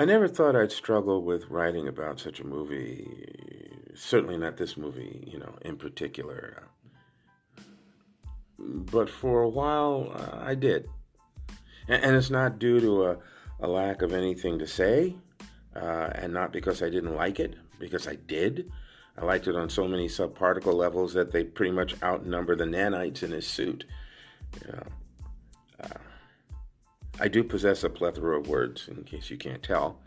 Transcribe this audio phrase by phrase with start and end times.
[0.00, 3.26] I never thought I'd struggle with writing about such a movie.
[3.96, 6.68] Certainly not this movie, you know, in particular.
[8.60, 10.88] But for a while, uh, I did.
[11.88, 13.16] And, and, it's not due to a,
[13.58, 15.16] a, lack of anything to say,
[15.74, 18.70] uh, and not because I didn't like it, because I did.
[19.16, 23.24] I liked it on so many subparticle levels that they pretty much outnumber the nanites
[23.24, 23.84] in his suit.
[24.64, 24.82] You know,
[27.20, 29.98] I do possess a plethora of words, in case you can't tell,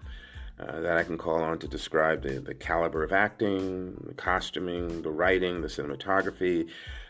[0.59, 5.01] uh, that I can call on to describe the, the caliber of acting, the costuming,
[5.01, 6.69] the writing, the cinematography,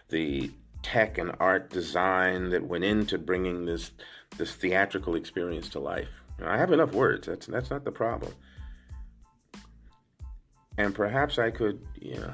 [0.09, 0.51] the
[0.81, 3.91] tech and art design that went into bringing this
[4.37, 6.09] this theatrical experience to life.
[6.39, 7.27] You know, I have enough words.
[7.27, 8.33] That's that's not the problem.
[10.77, 12.33] And perhaps I could, know,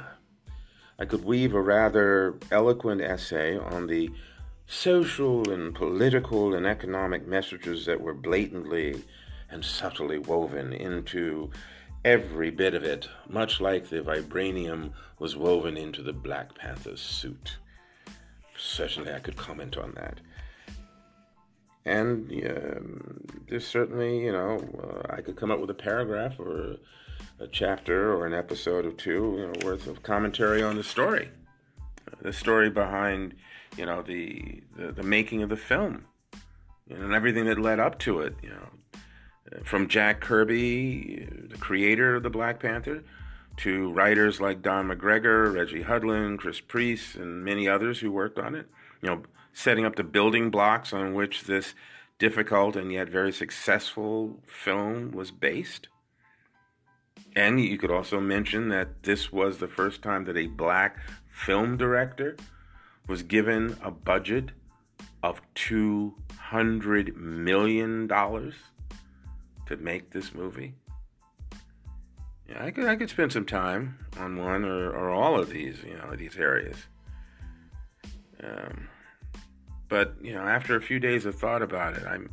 [0.99, 4.11] I could weave a rather eloquent essay on the
[4.67, 9.03] social and political and economic messages that were blatantly
[9.49, 11.49] and subtly woven into
[12.03, 17.57] every bit of it, much like the vibranium was woven into the Black Panther's suit.
[18.57, 20.19] Certainly, I could comment on that.
[21.85, 26.75] And um, there's certainly, you know, uh, I could come up with a paragraph or
[27.39, 31.29] a chapter or an episode or two you know, worth of commentary on the story,
[32.21, 33.35] the story behind
[33.77, 36.05] you know the the, the making of the film,
[36.89, 38.35] and everything that led up to it.
[38.41, 43.03] You know, from Jack Kirby, the creator of the Black Panther,
[43.57, 48.55] to writers like Don McGregor, Reggie Hudlin, Chris Priest, and many others who worked on
[48.55, 48.67] it.
[49.01, 49.23] You know,
[49.53, 51.73] setting up the building blocks on which this
[52.19, 55.87] difficult and yet very successful film was based.
[57.35, 60.97] And you could also mention that this was the first time that a black
[61.37, 62.35] film director
[63.07, 64.51] was given a budget
[65.23, 70.73] of $200 million to make this movie.
[72.49, 75.83] Yeah, I could I could spend some time on one or, or all of these,
[75.83, 76.77] you know, these areas.
[78.41, 78.87] Um,
[79.89, 82.29] but you know, after a few days of thought about it, I'm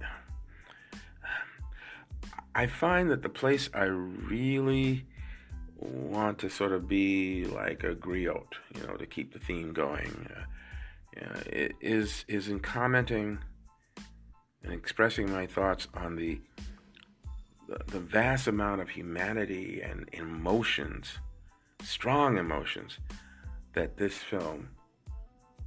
[2.54, 5.06] I find that the place I really
[5.84, 10.28] want to sort of be like a griot, you know, to keep the theme going,
[10.34, 10.40] uh,
[11.16, 11.42] yeah,
[11.80, 13.38] is is in commenting
[14.62, 16.40] and expressing my thoughts on the
[17.86, 21.18] the vast amount of humanity and emotions,
[21.82, 22.98] strong emotions,
[23.74, 24.68] that this film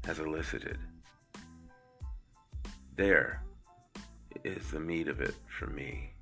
[0.06, 0.78] has elicited.
[2.96, 3.44] There
[4.44, 6.14] is the meat of it for me.